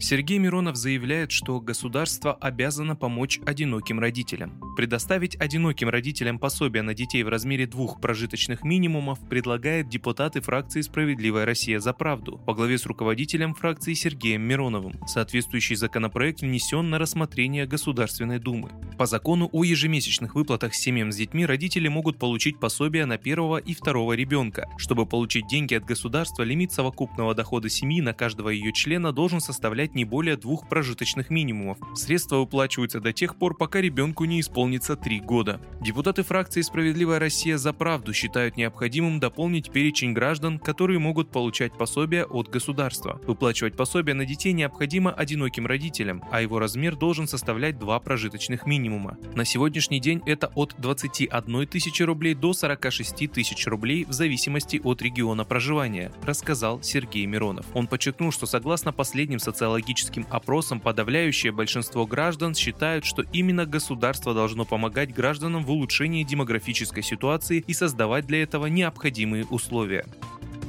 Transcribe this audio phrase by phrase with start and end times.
[0.00, 4.60] Сергей Миронов заявляет, что государство обязано помочь одиноким родителям.
[4.76, 11.46] Предоставить одиноким родителям пособие на детей в размере двух прожиточных минимумов предлагает депутаты фракции «Справедливая
[11.46, 14.94] Россия за правду» по главе с руководителем фракции Сергеем Мироновым.
[15.06, 18.72] Соответствующий законопроект внесен на рассмотрение Государственной Думы.
[18.98, 23.74] По закону о ежемесячных выплатах семьям с детьми родители могут получить пособие на первого и
[23.74, 24.68] второго ребенка.
[24.76, 29.83] Чтобы получить деньги от государства, лимит совокупного дохода семьи на каждого ее члена должен составлять
[29.84, 31.78] составлять не более двух прожиточных минимумов.
[31.94, 35.60] Средства выплачиваются до тех пор, пока ребенку не исполнится 3 года.
[35.80, 42.24] Депутаты фракции «Справедливая Россия за правду» считают необходимым дополнить перечень граждан, которые могут получать пособия
[42.24, 43.20] от государства.
[43.26, 49.16] Выплачивать пособие на детей необходимо одиноким родителям, а его размер должен составлять два прожиточных минимума.
[49.34, 55.02] На сегодняшний день это от 21 тысячи рублей до 46 тысяч рублей в зависимости от
[55.02, 57.66] региона проживания, рассказал Сергей Миронов.
[57.74, 64.32] Он подчеркнул, что согласно последним социологическим социологическим опросам подавляющее большинство граждан считают, что именно государство
[64.32, 70.06] должно помогать гражданам в улучшении демографической ситуации и создавать для этого необходимые условия.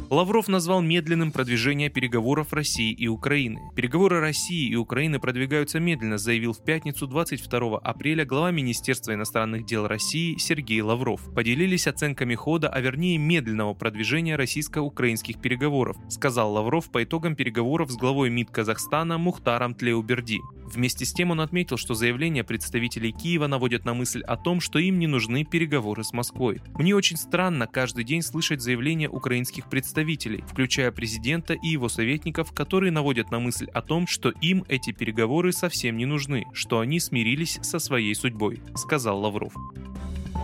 [0.10, 3.60] Лавров назвал медленным продвижение переговоров России и Украины.
[3.76, 9.88] Переговоры России и Украины продвигаются медленно, заявил в пятницу 22 апреля глава Министерства иностранных дел
[9.88, 11.22] России Сергей Лавров.
[11.34, 17.96] Поделились оценками хода, а вернее медленного продвижения российско-украинских переговоров, сказал Лавров по итогам переговоров с
[17.96, 20.40] главой МИД Казахстана Мухтаром Тлеуберди.
[20.66, 24.80] Вместе с тем он отметил, что заявления представителей Киева наводят на мысль о том, что
[24.80, 26.60] им не нужны переговоры с Москвой.
[26.74, 29.70] Мне очень странно каждый день слышать заявления украинских
[30.06, 34.92] представителей, включая президента и его советников, которые наводят на мысль о том, что им эти
[34.92, 39.54] переговоры совсем не нужны, что они смирились со своей судьбой, сказал Лавров.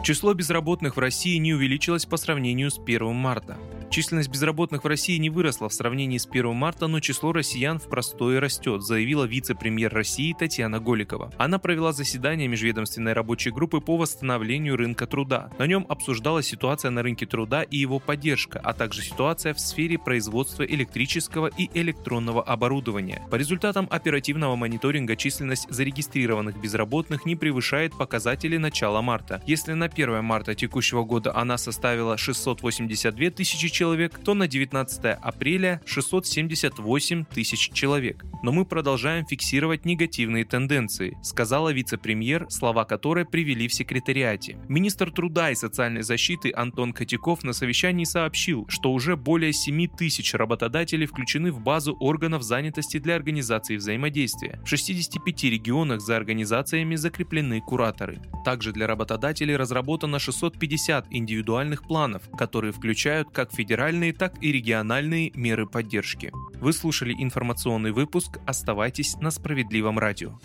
[0.03, 3.57] Число безработных в России не увеличилось по сравнению с 1 марта.
[3.91, 7.89] Численность безработных в России не выросла в сравнении с 1 марта, но число россиян в
[7.89, 11.29] простое растет, заявила вице-премьер России Татьяна Голикова.
[11.37, 15.49] Она провела заседание межведомственной рабочей группы по восстановлению рынка труда.
[15.59, 19.99] На нем обсуждалась ситуация на рынке труда и его поддержка, а также ситуация в сфере
[19.99, 23.27] производства электрического и электронного оборудования.
[23.29, 29.43] По результатам оперативного мониторинга численность зарегистрированных безработных не превышает показатели начала марта.
[29.45, 35.81] Если на 1 марта текущего года она составила 682 тысячи человек, то на 19 апреля
[35.87, 38.23] 678 тысяч человек.
[38.43, 44.59] Но мы продолжаем фиксировать негативные тенденции, сказала вице-премьер, слова которой привели в секретариате.
[44.67, 50.35] Министр труда и социальной защиты Антон Котяков на совещании сообщил, что уже более 7 тысяч
[50.35, 54.61] работодателей включены в базу органов занятости для организации взаимодействия.
[54.63, 58.21] В 65 регионах за организациями закреплены кураторы.
[58.45, 65.31] Также для работодателей разработано 650 индивидуальных планов, которые включают как федеральные федеральные, так и региональные
[65.33, 66.33] меры поддержки.
[66.59, 68.37] Вы слушали информационный выпуск.
[68.45, 70.37] Оставайтесь на справедливом радио.